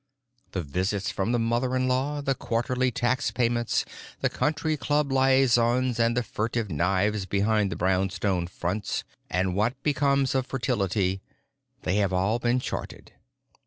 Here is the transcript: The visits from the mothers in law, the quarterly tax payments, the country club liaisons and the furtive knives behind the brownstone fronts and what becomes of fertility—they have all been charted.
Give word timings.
The 0.53 0.63
visits 0.63 1.11
from 1.11 1.31
the 1.31 1.37
mothers 1.37 1.75
in 1.75 1.87
law, 1.87 2.21
the 2.21 2.33
quarterly 2.33 2.89
tax 2.89 3.29
payments, 3.29 3.85
the 4.21 4.31
country 4.31 4.75
club 4.75 5.11
liaisons 5.11 5.99
and 5.99 6.17
the 6.17 6.23
furtive 6.23 6.71
knives 6.71 7.27
behind 7.27 7.71
the 7.71 7.75
brownstone 7.75 8.47
fronts 8.47 9.03
and 9.29 9.53
what 9.53 9.75
becomes 9.83 10.33
of 10.33 10.47
fertility—they 10.47 11.95
have 11.97 12.13
all 12.13 12.39
been 12.39 12.59
charted. 12.59 13.11